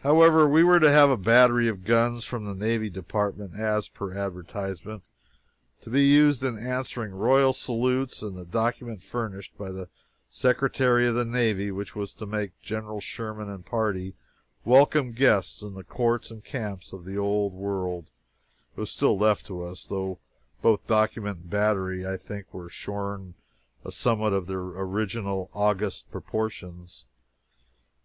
However, 0.00 0.48
we 0.48 0.64
were 0.64 0.80
to 0.80 0.90
have 0.90 1.10
a 1.10 1.16
"battery 1.16 1.68
of 1.68 1.84
guns" 1.84 2.24
from 2.24 2.44
the 2.44 2.56
Navy 2.56 2.90
Department 2.90 3.54
(as 3.54 3.86
per 3.88 4.12
advertisement) 4.12 5.04
to 5.82 5.90
be 5.90 6.02
used 6.02 6.42
in 6.42 6.58
answering 6.58 7.12
royal 7.12 7.52
salutes; 7.52 8.20
and 8.20 8.36
the 8.36 8.44
document 8.44 9.00
furnished 9.00 9.56
by 9.56 9.70
the 9.70 9.88
Secretary 10.28 11.06
of 11.06 11.14
the 11.14 11.24
Navy, 11.24 11.70
which 11.70 11.94
was 11.94 12.14
to 12.14 12.26
make 12.26 12.60
"General 12.60 12.98
Sherman 13.00 13.48
and 13.48 13.64
party" 13.64 14.16
welcome 14.64 15.12
guests 15.12 15.62
in 15.62 15.74
the 15.74 15.84
courts 15.84 16.32
and 16.32 16.44
camps 16.44 16.92
of 16.92 17.04
the 17.04 17.16
old 17.16 17.52
world, 17.52 18.10
was 18.74 18.90
still 18.90 19.16
left 19.16 19.46
to 19.46 19.62
us, 19.62 19.86
though 19.86 20.18
both 20.62 20.84
document 20.88 21.42
and 21.42 21.50
battery, 21.50 22.04
I 22.04 22.16
think, 22.16 22.52
were 22.52 22.68
shorn 22.70 23.34
of 23.84 23.94
somewhat 23.94 24.32
of 24.32 24.48
their 24.48 24.58
original 24.58 25.48
august 25.52 26.10
proportions. 26.10 27.04